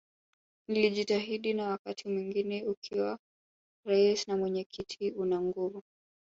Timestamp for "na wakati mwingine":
1.53-2.63